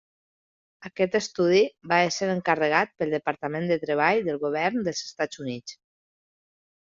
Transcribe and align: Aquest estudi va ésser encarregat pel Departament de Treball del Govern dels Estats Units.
Aquest 0.87 1.15
estudi 1.19 1.59
va 1.91 1.99
ésser 2.05 2.29
encarregat 2.35 2.95
pel 3.03 3.13
Departament 3.17 3.69
de 3.73 3.77
Treball 3.85 4.23
del 4.29 4.41
Govern 4.45 4.83
dels 4.89 5.03
Estats 5.11 5.43
Units. 5.45 5.77